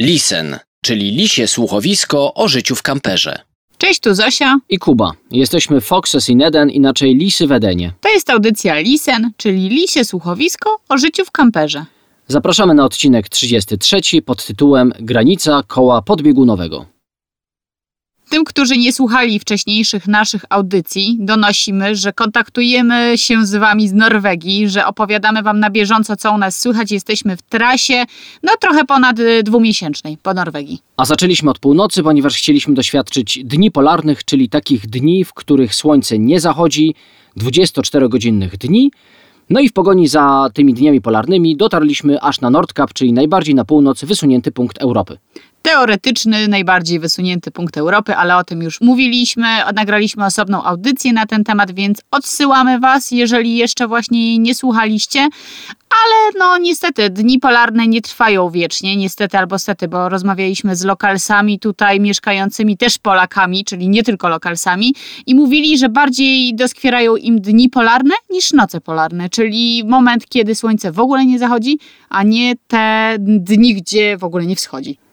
[0.00, 3.38] Lisen, czyli lisie słuchowisko o życiu w kamperze.
[3.78, 4.58] Cześć, tu Zosia.
[4.68, 5.12] I Kuba.
[5.30, 7.92] Jesteśmy Foxes in Eden, inaczej Lisy w Edenie.
[8.00, 11.84] To jest audycja Lisen, czyli lisie słuchowisko o życiu w kamperze.
[12.28, 16.86] Zapraszamy na odcinek 33 pod tytułem Granica koła podbiegunowego.
[18.30, 24.68] Tym, którzy nie słuchali wcześniejszych naszych audycji, donosimy, że kontaktujemy się z Wami z Norwegii,
[24.68, 26.90] że opowiadamy Wam na bieżąco, co u nas słychać.
[26.90, 28.04] Jesteśmy w trasie,
[28.42, 30.78] no trochę ponad y, dwumiesięcznej po Norwegii.
[30.96, 36.18] A zaczęliśmy od północy, ponieważ chcieliśmy doświadczyć dni polarnych, czyli takich dni, w których słońce
[36.18, 36.94] nie zachodzi,
[37.36, 38.90] 24-godzinnych dni.
[39.50, 43.64] No i w pogoni za tymi dniami polarnymi dotarliśmy aż na Nordkap, czyli najbardziej na
[43.64, 45.18] północ wysunięty punkt Europy.
[45.66, 49.46] Teoretyczny, najbardziej wysunięty punkt Europy, ale o tym już mówiliśmy.
[49.74, 55.18] Nagraliśmy osobną audycję na ten temat, więc odsyłamy Was, jeżeli jeszcze właśnie jej nie słuchaliście.
[55.90, 61.58] Ale no niestety, dni polarne nie trwają wiecznie, niestety albo stety, bo rozmawialiśmy z lokalsami
[61.58, 64.94] tutaj mieszkającymi też Polakami, czyli nie tylko lokalsami
[65.26, 70.92] i mówili, że bardziej doskwierają im dni polarne niż noce polarne, czyli moment, kiedy słońce
[70.92, 75.05] w ogóle nie zachodzi, a nie te dni, gdzie w ogóle nie wschodzi.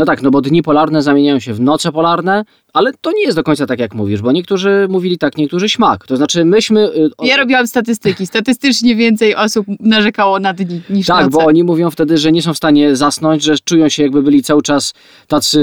[0.00, 3.36] No tak, no bo dni polarne zamieniają się w noce polarne, ale to nie jest
[3.36, 6.06] do końca tak, jak mówisz, bo niektórzy mówili tak, niektórzy śmak.
[6.06, 6.80] To znaczy myśmy...
[6.80, 8.26] y, o- Ja robiłam statystyki.
[8.26, 11.30] Statystycznie więcej osób narzekało na dni niż Tak, noce.
[11.30, 14.42] bo oni mówią wtedy, że nie są w stanie zasnąć, że czują się jakby byli
[14.42, 14.94] cały czas
[15.26, 15.60] tacy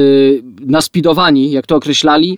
[0.60, 2.38] naspidowani, jak to określali,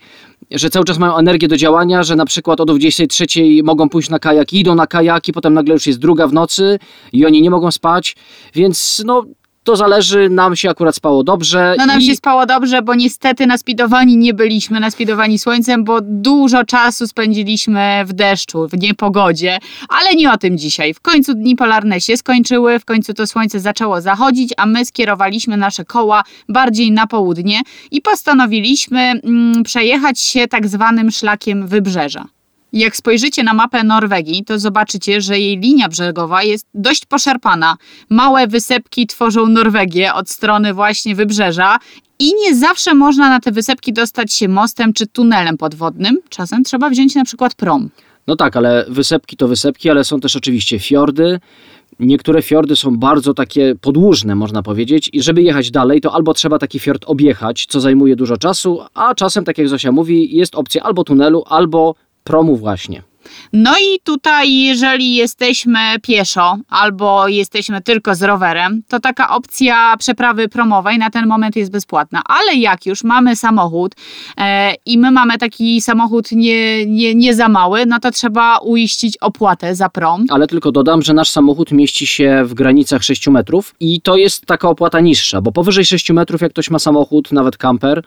[0.52, 3.25] że cały czas mają energię do działania, że na przykład o 23
[3.64, 6.80] mogą pójść na kajak, idą na kajaki, potem nagle już jest druga w nocy
[7.14, 8.16] i oni nie mogą spać,
[8.55, 9.23] więc no
[9.70, 11.75] to zależy, nam się akurat spało dobrze.
[11.78, 12.03] No nam i...
[12.06, 18.14] się spało dobrze, bo niestety naspidowani nie byliśmy, naspidowani słońcem, bo dużo czasu spędziliśmy w
[18.14, 20.94] deszczu, w niepogodzie, ale nie o tym dzisiaj.
[20.94, 25.58] W końcu dni polarne się skończyły, w końcu to słońce zaczęło zachodzić, a my skierowaliśmy
[25.58, 27.61] nasze koła bardziej na południe
[27.92, 32.26] i postanowiliśmy mm, przejechać się tak zwanym szlakiem wybrzeża.
[32.73, 37.77] Jak spojrzycie na mapę Norwegii, to zobaczycie, że jej linia brzegowa jest dość poszarpana.
[38.10, 41.77] Małe wysepki tworzą Norwegię od strony właśnie wybrzeża
[42.20, 46.17] i nie zawsze można na te wysepki dostać się mostem czy tunelem podwodnym.
[46.30, 47.89] Czasem trzeba wziąć na przykład prom.
[48.27, 51.39] No tak, ale wysepki to wysepki, ale są też oczywiście fiordy.
[51.99, 56.60] Niektóre fiordy są bardzo takie podłużne, można powiedzieć, i żeby jechać dalej, to albo trzeba
[56.60, 60.83] taki fiord objechać, co zajmuje dużo czasu, a czasem, tak jak Zosia mówi, jest opcja
[60.83, 63.04] albo tunelu, albo promu właśnie.
[63.54, 70.50] No i tutaj, jeżeli jesteśmy pieszo albo jesteśmy tylko z rowerem, to taka opcja przeprawy
[70.50, 72.22] promowej na ten moment jest bezpłatna.
[72.26, 73.96] Ale jak już mamy samochód
[74.38, 79.18] e, i my mamy taki samochód nie, nie, nie za mały, no to trzeba uiścić
[79.18, 80.26] opłatę za prom.
[80.30, 84.46] Ale tylko dodam, że nasz samochód mieści się w granicach 6 metrów i to jest
[84.46, 88.04] taka opłata niższa, bo powyżej 6 metrów, jak ktoś ma samochód, nawet kamper,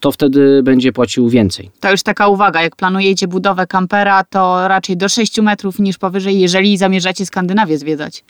[0.00, 1.70] to wtedy będzie płacił więcej.
[1.80, 6.40] To już taka uwaga, jak planujecie budowę kampera, to raczej do 6 metrów niż powyżej,
[6.40, 8.24] jeżeli zamierzacie Skandynawię zwiedzać.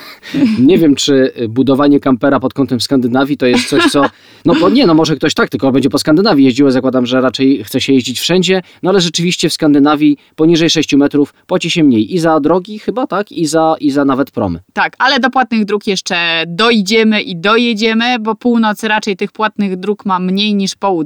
[0.58, 4.04] Nie wiem, czy budowanie kampera pod kątem Skandynawii to jest coś, co.
[4.44, 6.70] No bo nie, no może ktoś tak, tylko będzie po Skandynawii jeździł.
[6.70, 8.62] Zakładam, że raczej chce się jeździć wszędzie.
[8.82, 12.14] No ale rzeczywiście w Skandynawii poniżej 6 metrów płaci się mniej.
[12.14, 13.32] I za drogi chyba, tak?
[13.32, 14.60] I za, i za nawet promy.
[14.72, 20.06] Tak, ale do płatnych dróg jeszcze dojdziemy i dojedziemy, bo północ raczej tych płatnych dróg
[20.06, 20.99] ma mniej niż południe.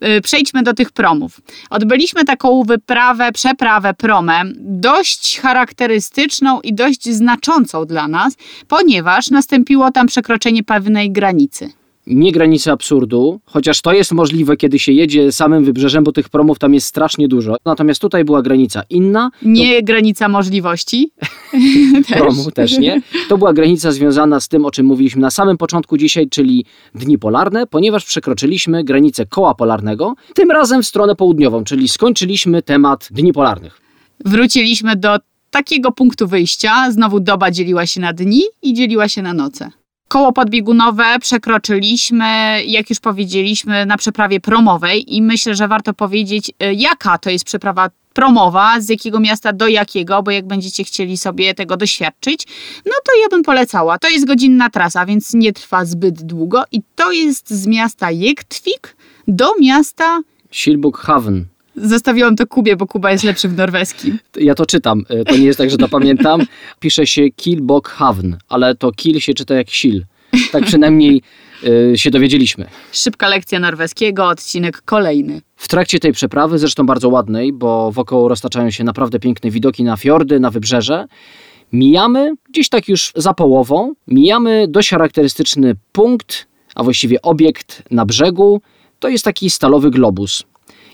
[0.00, 1.40] Yy, Przejdźmy do tych promów.
[1.70, 8.34] Odbyliśmy taką wyprawę, przeprawę promem, dość charakterystyczną i dość znaczącą dla nas,
[8.68, 11.79] ponieważ nastąpiło tam przekroczenie pewnej granicy.
[12.10, 16.58] Nie granicy absurdu, chociaż to jest możliwe, kiedy się jedzie samym wybrzeżem, bo tych promów
[16.58, 17.56] tam jest strasznie dużo.
[17.64, 19.30] Natomiast tutaj była granica inna.
[19.42, 21.12] Nie granica możliwości.
[22.08, 22.18] Też.
[22.18, 23.02] promu też nie.
[23.28, 27.18] To była granica związana z tym, o czym mówiliśmy na samym początku dzisiaj, czyli dni
[27.18, 33.32] polarne, ponieważ przekroczyliśmy granicę koła polarnego, tym razem w stronę południową, czyli skończyliśmy temat dni
[33.32, 33.80] polarnych.
[34.24, 35.16] Wróciliśmy do
[35.50, 36.90] takiego punktu wyjścia.
[36.90, 39.70] Znowu doba dzieliła się na dni i dzieliła się na noce.
[40.12, 42.24] Koło podbiegunowe przekroczyliśmy,
[42.66, 47.44] jak już powiedzieliśmy, na przeprawie promowej i myślę, że warto powiedzieć, y, jaka to jest
[47.44, 52.46] przeprawa promowa, z jakiego miasta do jakiego, bo jak będziecie chcieli sobie tego doświadczyć,
[52.86, 53.98] no to ja bym polecała.
[53.98, 58.96] To jest godzinna trasa, więc nie trwa zbyt długo i to jest z miasta Jektvik
[59.28, 60.20] do miasta...
[60.50, 61.44] Silbukhaven.
[61.76, 64.18] Zostawiłam to Kubie, bo Kuba jest lepszy w norweskim.
[64.36, 66.42] Ja to czytam, e, to nie jest tak, że to pamiętam.
[66.80, 69.98] Pisze się Kilbokhavn, ale to Kil się czyta jak Sil.
[70.52, 71.22] Tak przynajmniej
[71.92, 72.66] e, się dowiedzieliśmy.
[72.92, 75.40] Szybka lekcja norweskiego, odcinek kolejny.
[75.56, 79.96] W trakcie tej przeprawy, zresztą bardzo ładnej, bo wokoło roztaczają się naprawdę piękne widoki na
[79.96, 81.06] fiordy, na wybrzeże,
[81.72, 88.60] mijamy, gdzieś tak już za połową, mijamy dość charakterystyczny punkt, a właściwie obiekt na brzegu,
[88.98, 90.44] to jest taki stalowy globus.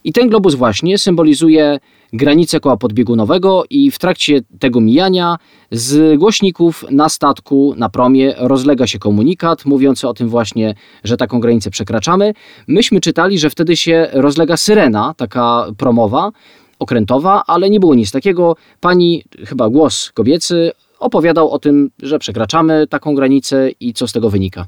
[0.07, 1.79] I ten globus właśnie symbolizuje
[2.13, 5.37] granicę koła podbiegunowego i w trakcie tego mijania
[5.71, 10.75] z głośników na statku, na promie rozlega się komunikat mówiący o tym właśnie,
[11.05, 12.35] że taką granicę przekraczamy.
[12.69, 16.31] Myśmy czytali, że wtedy się rozlega syrena, taka promowa,
[16.79, 18.57] okrętowa, ale nie było nic takiego.
[18.81, 24.31] Pani, chyba głos kobiecy, opowiadał o tym, że przekraczamy taką granicę i co z tego
[24.31, 24.67] wynika.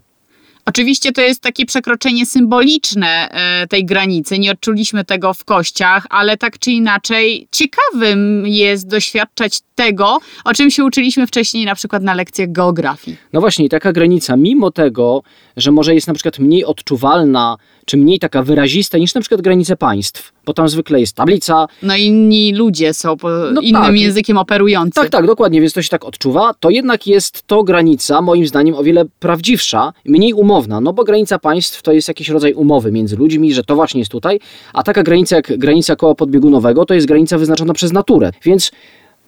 [0.68, 4.38] Oczywiście to jest takie przekroczenie symboliczne e, tej granicy.
[4.38, 10.70] Nie odczuliśmy tego w kościach, ale tak czy inaczej ciekawym jest doświadczać tego, o czym
[10.70, 13.16] się uczyliśmy wcześniej, na przykład na lekcjach geografii.
[13.32, 15.22] No właśnie, taka granica, mimo tego,
[15.56, 17.56] że może jest na przykład mniej odczuwalna,
[17.88, 21.66] czy mniej taka wyrazista niż na przykład granice państw, bo tam zwykle jest tablica.
[21.82, 23.96] No inni ludzie są po No innym tak.
[23.96, 24.94] językiem operujący.
[24.94, 26.54] Tak, tak, dokładnie, więc to się tak odczuwa.
[26.60, 31.38] To jednak jest to granica, moim zdaniem, o wiele prawdziwsza, mniej umowna, no bo granica
[31.38, 34.40] państw to jest jakiś rodzaj umowy między ludźmi, że to właśnie jest tutaj,
[34.72, 38.30] a taka granica jak granica koła podbiegunowego to jest granica wyznaczona przez naturę.
[38.44, 38.70] Więc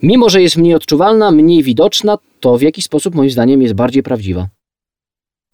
[0.03, 4.03] mimo, że jest mniej odczuwalna, mniej widoczna, to w jakiś sposób moim zdaniem jest bardziej
[4.03, 4.49] prawdziwa.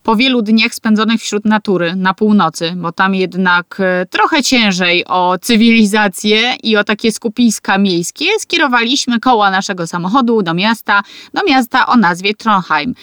[0.06, 5.38] Po wielu dniach spędzonych wśród natury na północy, bo tam jednak e, trochę ciężej o
[5.42, 11.02] cywilizację i o takie skupiska miejskie, skierowaliśmy koła naszego samochodu do miasta,
[11.34, 12.94] do miasta o nazwie Trondheim.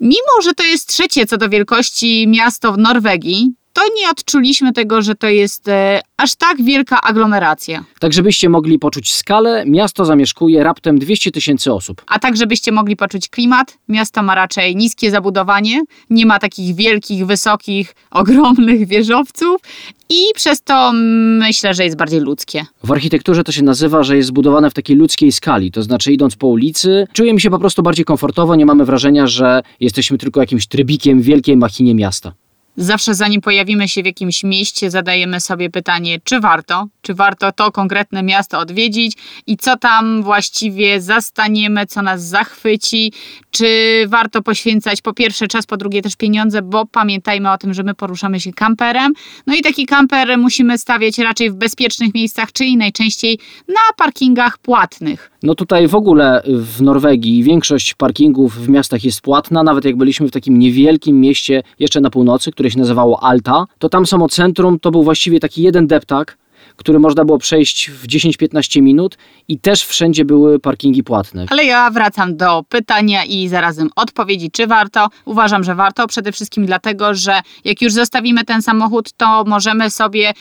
[0.00, 5.02] Mimo, że to jest trzecie co do wielkości miasto w Norwegii, to nie odczuliśmy tego,
[5.02, 7.84] że to jest e, aż tak wielka aglomeracja.
[7.98, 12.02] Tak, żebyście mogli poczuć skalę, miasto zamieszkuje raptem 200 tysięcy osób.
[12.06, 17.26] A tak, żebyście mogli poczuć klimat, miasto ma raczej niskie zabudowanie, nie ma takich wielkich,
[17.26, 19.60] wysokich, ogromnych wieżowców
[20.08, 22.64] i przez to mm, myślę, że jest bardziej ludzkie.
[22.84, 26.36] W architekturze to się nazywa, że jest zbudowane w takiej ludzkiej skali, to znaczy idąc
[26.36, 30.66] po ulicy, czujemy się po prostu bardziej komfortowo, nie mamy wrażenia, że jesteśmy tylko jakimś
[30.66, 32.32] trybikiem w wielkiej machinie miasta.
[32.76, 37.72] Zawsze zanim pojawimy się w jakimś mieście, zadajemy sobie pytanie, czy warto, czy warto to
[37.72, 39.16] konkretne miasto odwiedzić?
[39.46, 43.12] I co tam właściwie zastaniemy, co nas zachwyci,
[43.50, 43.66] czy
[44.08, 47.94] warto poświęcać po pierwsze czas, po drugie też pieniądze, bo pamiętajmy o tym, że my
[47.94, 49.12] poruszamy się kamperem.
[49.46, 53.38] No i taki kamper musimy stawiać raczej w bezpiecznych miejscach, czyli najczęściej
[53.68, 55.32] na parkingach płatnych.
[55.42, 60.28] No tutaj w ogóle w Norwegii większość parkingów w miastach jest płatna, nawet jak byliśmy
[60.28, 64.78] w takim niewielkim mieście jeszcze na północy, które się nazywało Alta, to tam samo centrum
[64.78, 66.38] to był właściwie taki jeden deptak,
[66.76, 69.18] który można było przejść w 10-15 minut
[69.48, 71.46] i też wszędzie były parkingi płatne.
[71.50, 75.08] Ale ja wracam do pytania i zarazem odpowiedzi, czy warto.
[75.24, 80.32] Uważam, że warto, przede wszystkim dlatego, że jak już zostawimy ten samochód, to możemy sobie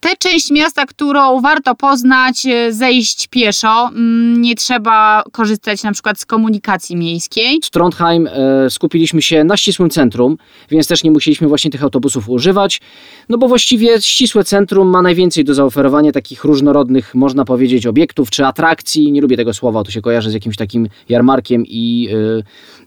[0.00, 3.88] tę część miasta, którą warto poznać, e, zejść pieszo.
[3.88, 7.60] Mm, Nie trzeba korzystać na przykład z komunikacji miejskiej.
[7.64, 10.36] W Trondheim e, skupiliśmy się na ścisłym centrum,
[10.70, 12.80] więc też nie musieliśmy właśnie tych autobusów używać,
[13.28, 18.46] no bo właściwie ścisłe centrum ma najwięcej do zaoferowania takich różnorodnych, można powiedzieć, obiektów czy
[18.46, 19.12] atrakcji.
[19.12, 22.08] Nie lubię tego słowa, to się kojarzy z jakimś takim jarmarkiem i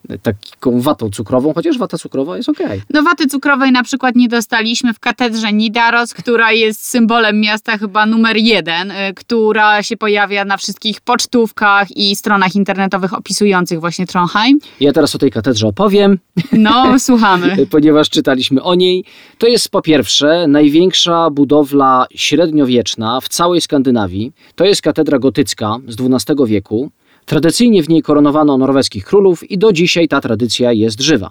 [0.10, 2.82] e, taką watą cukrową, chociaż wata cukrowa jest okej.
[2.90, 8.06] No waty cukrowej na przykład nie dostaliśmy w katedrze Nidaros, która jest symbolem miasta chyba
[8.06, 14.60] numer jeden, y, która się pojawia na wszystkich pocztówkach i stronach internetowych opisujących właśnie Trondheim.
[14.80, 16.20] Ja teraz o tej katedrze opowiem.
[16.52, 17.68] No, słuchamy.
[17.70, 19.06] ponieważ czytaliśmy o niej.
[19.38, 24.32] To jest po pierwsze największa budowla średniowieczna w całej Skandynawii.
[24.56, 26.92] To jest katedra gotycka z XII wieku.
[27.26, 31.30] Tradycyjnie w niej koronowano norweskich królów i do dzisiaj ta tradycja jest żywa.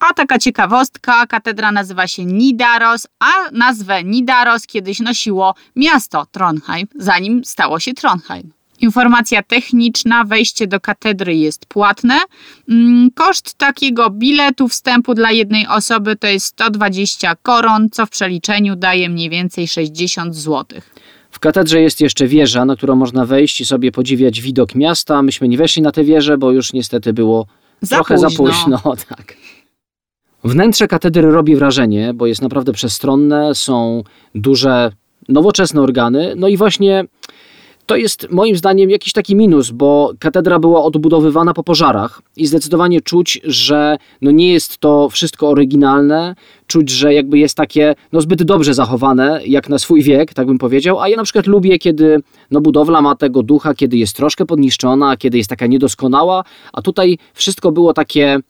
[0.00, 7.44] A taka ciekawostka, katedra nazywa się Nidaros, a nazwę Nidaros kiedyś nosiło miasto Trondheim, zanim
[7.44, 8.52] stało się Trondheim.
[8.80, 12.18] Informacja techniczna, wejście do katedry jest płatne.
[12.68, 18.76] Mm, Koszt takiego biletu wstępu dla jednej osoby to jest 120 koron, co w przeliczeniu
[18.76, 20.80] daje mniej więcej 60 zł.
[21.30, 25.22] W katedrze jest jeszcze wieża, na którą można wejść i sobie podziwiać widok miasta.
[25.22, 27.46] Myśmy nie weszli na tę wieżę, bo już niestety było
[27.82, 28.78] Za trochę za późno.
[28.78, 28.96] późno.
[29.16, 29.34] Tak.
[30.44, 34.02] Wnętrze katedry robi wrażenie, bo jest naprawdę przestronne, są
[34.34, 34.92] duże,
[35.28, 36.32] nowoczesne organy.
[36.36, 37.04] No i właśnie
[37.86, 43.00] to jest moim zdaniem jakiś taki minus, bo katedra była odbudowywana po pożarach i zdecydowanie
[43.00, 46.34] czuć, że no nie jest to wszystko oryginalne,
[46.66, 50.58] czuć, że jakby jest takie no zbyt dobrze zachowane, jak na swój wiek, tak bym
[50.58, 54.46] powiedział, a ja na przykład lubię, kiedy no budowla ma tego ducha, kiedy jest troszkę
[54.46, 58.40] podniszczona, kiedy jest taka niedoskonała, a tutaj wszystko było takie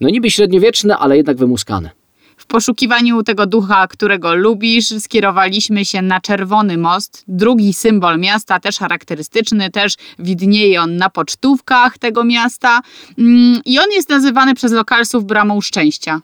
[0.00, 1.90] no niby średniowieczne, ale jednak wymuskane.
[2.36, 8.78] W poszukiwaniu tego ducha, którego lubisz, skierowaliśmy się na Czerwony Most, drugi symbol miasta, też
[8.78, 12.80] charakterystyczny, też widnieje on na pocztówkach tego miasta
[13.18, 16.20] Mm, i on jest nazywany przez lokalsów Bramą Szczęścia.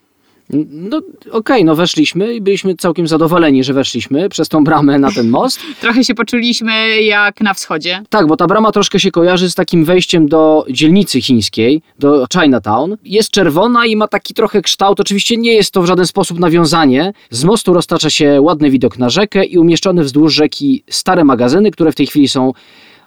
[0.51, 5.29] No okej, no weszliśmy i byliśmy całkiem zadowoleni, że weszliśmy przez tą bramę na ten
[5.29, 5.61] most.
[5.81, 8.03] Trochę się poczuliśmy jak na wschodzie.
[8.09, 12.97] Tak, bo ta brama troszkę się kojarzy z takim wejściem do dzielnicy chińskiej, do Chinatown.
[13.05, 15.01] Jest czerwona i ma taki trochę kształt.
[15.01, 17.13] Oczywiście nie jest to w żaden sposób nawiązanie.
[17.31, 21.93] Z mostu roztacza się ładny widok na rzekę i umieszczone wzdłuż rzeki stare magazyny, które
[21.93, 22.53] w tej chwili są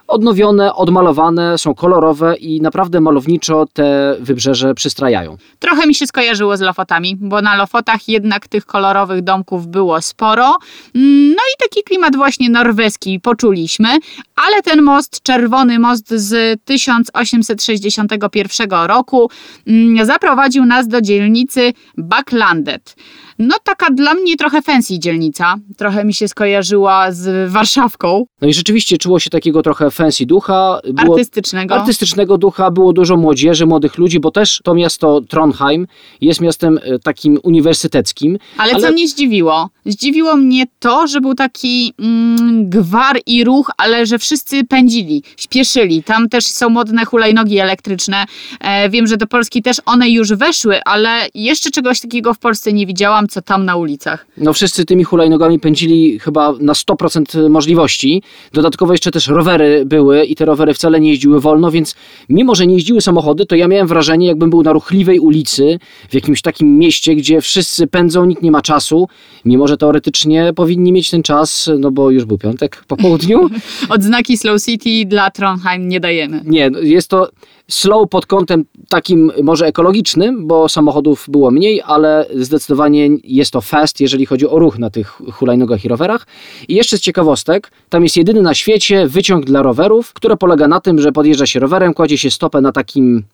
[0.08, 5.36] odnowione, odmalowane, są kolorowe i naprawdę malowniczo te wybrzeże przystrajają.
[5.58, 10.56] Trochę mi się skojarzyło z Lofotami, bo na Lofotach jednak tych kolorowych domków było sporo.
[10.94, 13.88] Mm, No i taki klimat właśnie norweski poczuliśmy,
[14.36, 19.30] ale ten most, czerwony most z 1861 roku,
[19.66, 22.96] mm, zaprowadził nas do dzielnicy Backlandet.
[23.38, 25.54] No taka dla mnie trochę fancy dzielnica.
[25.76, 30.80] Trochę mi się skojarzyła z Warszawką No i rzeczywiście czuło się takiego trochę fancy ducha.
[30.84, 31.74] Było artystycznego.
[31.74, 35.86] artystycznego ducha, było dużo młodzieży, młodych ludzi, bo też to miasto Trondheim
[36.20, 38.38] jest miastem e, takim uniwersyteckim.
[38.56, 39.70] Ale, Ale- co mnie zdziwiło?
[39.86, 46.02] Zdziwiło mnie to, że był taki mm, gwar i ruch, ale że wszyscy pędzili, śpieszyli.
[46.02, 48.24] Tam też są modne hulajnogi elektryczne.
[48.60, 52.72] E, wiem, że do Polski też one już weszły, ale jeszcze czegoś takiego w Polsce
[52.72, 54.26] nie widziałam, co tam na ulicach.
[54.36, 58.22] No wszyscy tymi hulajnogami pędzili chyba na 100% możliwości.
[58.52, 61.94] Dodatkowo jeszcze też rowery były i te rowery wcale nie jeździły wolno, więc
[62.28, 65.78] mimo, że nie jeździły samochody, to ja miałem wrażenie, jakbym był na ruchliwej ulicy
[66.10, 69.08] w jakimś takim mieście, gdzie wszyscy pędzą, nikt nie ma czasu,
[69.44, 73.50] mimo że teoretycznie powinni mieć ten czas, no bo już był piątek po południu.
[73.88, 76.40] Odznaki Slow City dla Trondheim nie dajemy.
[76.44, 77.28] Nie, no, jest to
[77.70, 84.00] slow pod kątem takim może ekologicznym, bo samochodów było mniej, ale zdecydowanie jest to fast,
[84.00, 86.26] jeżeli chodzi o ruch na tych hulajnogach i rowerach.
[86.68, 90.80] I jeszcze z ciekawostek, tam jest jedyny na świecie wyciąg dla rowerów, które polega na
[90.80, 93.24] tym, że podjeżdża się rowerem, kładzie się stopę na takim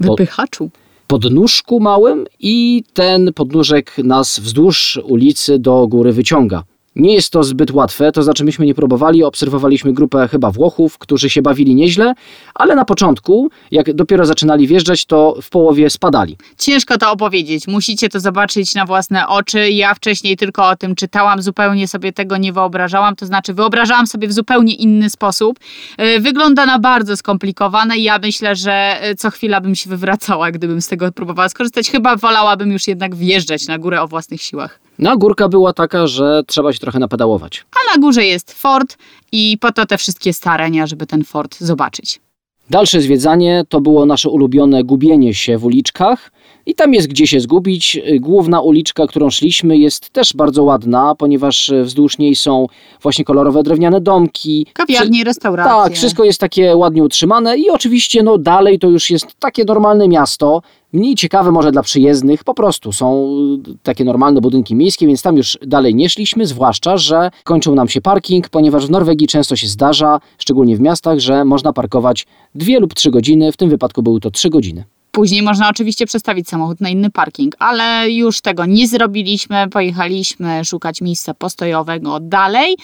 [0.00, 0.70] Wypychaczu.
[1.06, 6.62] podnóżku małym i ten podnóżek nas wzdłuż ulicy do góry wyciąga.
[6.98, 11.30] Nie jest to zbyt łatwe, to znaczy myśmy nie próbowali, obserwowaliśmy grupę chyba Włochów, którzy
[11.30, 12.14] się bawili nieźle,
[12.54, 16.36] ale na początku, jak dopiero zaczynali wjeżdżać, to w połowie spadali.
[16.58, 17.68] Ciężko to opowiedzieć.
[17.68, 19.70] Musicie to zobaczyć na własne oczy.
[19.70, 23.16] Ja wcześniej tylko o tym czytałam, zupełnie sobie tego nie wyobrażałam.
[23.16, 25.58] To znaczy, wyobrażałam sobie w zupełnie inny sposób.
[25.98, 30.50] Yy, Wygląda na bardzo skomplikowane i ja myślę, że yy, co chwila bym się wywracała,
[30.50, 31.90] gdybym z tego próbowała skorzystać.
[31.90, 34.87] Chyba wolałabym już jednak wjeżdżać na górę o własnych siłach.
[34.98, 37.64] No a górka była taka, że trzeba się trochę napedałować.
[37.72, 38.98] A na górze jest fort
[39.32, 42.20] i po to te wszystkie starania, żeby ten fort zobaczyć.
[42.70, 46.30] Dalsze zwiedzanie to było nasze ulubione gubienie się w uliczkach.
[46.66, 48.00] I tam jest gdzie się zgubić.
[48.20, 52.66] Główna uliczka, którą szliśmy, jest też bardzo ładna, ponieważ wzdłuż niej są
[53.02, 54.66] właśnie kolorowe drewniane domki.
[54.72, 55.72] Kawiarnie, restauracje.
[55.72, 60.08] Tak, wszystko jest takie ładnie utrzymane i oczywiście no dalej to już jest takie normalne
[60.08, 63.28] miasto, mniej ciekawe może dla przyjezdnych, po prostu są
[63.68, 67.88] y, takie normalne budynki miejskie, więc tam już dalej nie szliśmy, zwłaszcza, że kończył nam
[67.88, 72.80] się parking, ponieważ w Norwegii często się zdarza, szczególnie w miastach, że można parkować dwie
[72.80, 74.84] lub trzy godziny, w tym wypadku były to trzy godziny.
[75.12, 79.68] Później można oczywiście przestawić samochód na inny parking, ale już tego nie zrobiliśmy.
[79.70, 82.76] Pojechaliśmy szukać miejsca postojowego dalej.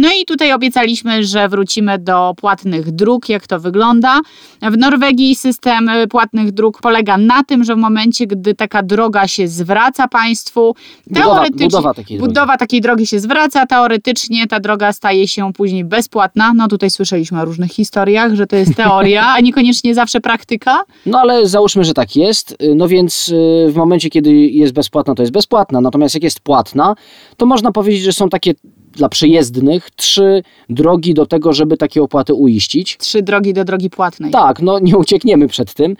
[0.00, 4.20] No i tutaj obiecaliśmy, że wrócimy do płatnych dróg, jak to wygląda.
[4.62, 9.48] W Norwegii system płatnych dróg polega na tym, że w momencie, gdy taka droga się
[9.48, 10.74] zwraca państwu,
[11.06, 12.28] Budowa, teoretycznie budowa takiej drogi.
[12.28, 16.52] Budowa takiej drogi się zwraca, teoretycznie ta droga staje się później bezpłatna.
[16.54, 20.78] No tutaj słyszeliśmy o różnych historiach, że to jest teoria, a niekoniecznie zawsze praktyka.
[21.06, 22.52] No ale załóżmy, że tak jest.
[22.62, 25.80] Y, No więc y, w momencie, kiedy jest bezpłatna, to jest bezpłatna.
[25.80, 26.94] Natomiast jak jest płatna,
[27.36, 28.54] to można powiedzieć, że są takie
[29.00, 32.96] dla przejezdnych trzy drogi do tego, żeby takie opłaty uiścić.
[32.98, 34.30] Trzy drogi do drogi płatnej.
[34.30, 35.96] Tak, no nie uciekniemy przed tym.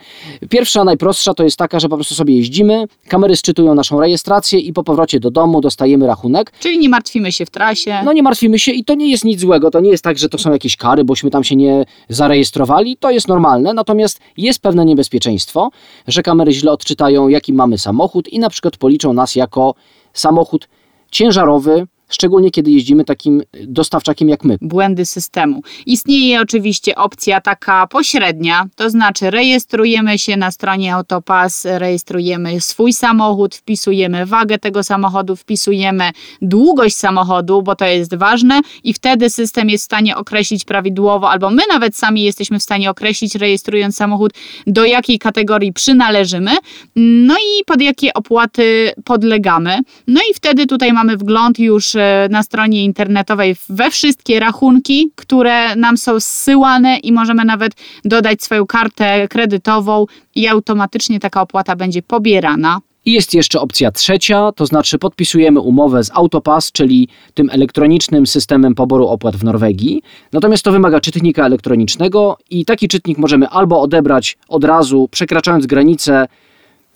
[0.49, 4.73] Pierwsza, najprostsza to jest taka, że po prostu sobie jeździmy, kamery szczytują naszą rejestrację i
[4.73, 6.51] po powrocie do domu dostajemy rachunek.
[6.59, 8.01] Czyli nie martwimy się w trasie.
[8.05, 10.29] No nie martwimy się i to nie jest nic złego, to nie jest tak, że
[10.29, 14.85] to są jakieś kary, bośmy tam się nie zarejestrowali, to jest normalne, natomiast jest pewne
[14.85, 15.69] niebezpieczeństwo,
[16.07, 19.75] że kamery źle odczytają jaki mamy samochód i na przykład policzą nas jako
[20.13, 20.67] samochód
[21.11, 24.57] ciężarowy, szczególnie kiedy jeździmy takim dostawczakiem jak my.
[24.61, 25.61] Błędy systemu.
[25.85, 33.55] Istnieje oczywiście opcja taka pośrednia, to znaczy rejestrujemy się na stronie Autopass, rejestrujemy swój samochód,
[33.55, 39.83] wpisujemy wagę tego samochodu, wpisujemy długość samochodu, bo to jest ważne i wtedy system jest
[39.83, 44.33] w stanie określić prawidłowo, albo my nawet sami jesteśmy w stanie określić, rejestrując samochód,
[44.67, 46.51] do jakiej kategorii przynależymy,
[46.95, 49.79] no i pod jakie opłaty podlegamy.
[50.07, 51.95] No i wtedy tutaj mamy wgląd już
[52.29, 57.73] na stronie internetowej we wszystkie rachunki, które nam są zsyłane i możemy nawet
[58.05, 60.05] dodać swoją kartę kredytową
[60.35, 62.79] i automatycznie taka opłata będzie pobierana.
[63.05, 68.75] I jest jeszcze opcja trzecia, to znaczy podpisujemy umowę z Autopass, czyli tym elektronicznym systemem
[68.75, 70.01] poboru opłat w Norwegii.
[70.33, 76.27] Natomiast to wymaga czytnika elektronicznego i taki czytnik możemy albo odebrać od razu, przekraczając granicę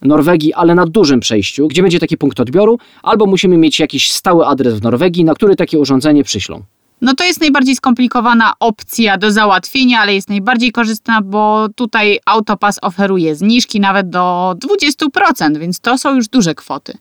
[0.07, 4.45] Norwegii, ale na dużym przejściu, gdzie będzie taki punkt odbioru, albo musimy mieć jakiś stały
[4.45, 6.63] adres w Norwegii, na który takie urządzenie przyślą.
[7.01, 12.79] No to jest najbardziej skomplikowana opcja do załatwienia, ale jest najbardziej korzystna, bo tutaj Autopass
[12.81, 16.97] oferuje zniżki nawet do 20%, więc to są już duże kwoty.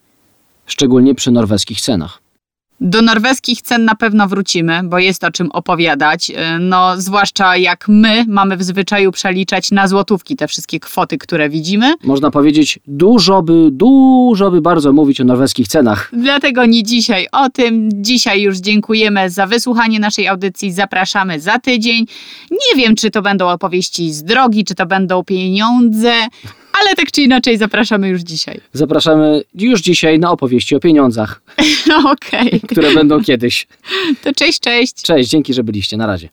[0.66, 2.23] Szczególnie przy norweskich cenach.
[2.80, 6.32] Do norweskich cen na pewno wrócimy, bo jest o czym opowiadać.
[6.60, 11.94] No, zwłaszcza jak my mamy w zwyczaju przeliczać na złotówki te wszystkie kwoty, które widzimy.
[12.04, 16.10] Można powiedzieć, dużo by, dużo by bardzo mówić o norweskich cenach.
[16.12, 17.88] Dlatego nie dzisiaj o tym.
[17.92, 20.72] Dzisiaj już dziękujemy za wysłuchanie naszej audycji.
[20.72, 22.06] Zapraszamy za tydzień.
[22.50, 26.12] Nie wiem, czy to będą opowieści z drogi, czy to będą pieniądze,
[26.86, 28.60] ale tak czy inaczej zapraszamy już dzisiaj.
[28.72, 31.42] Zapraszamy już dzisiaj na opowieści o pieniądzach.
[32.12, 32.60] Okej.
[32.68, 33.66] które będą kiedyś.
[34.22, 35.02] To cześć, cześć.
[35.02, 35.96] Cześć, dzięki, że byliście.
[35.96, 36.28] Na razie.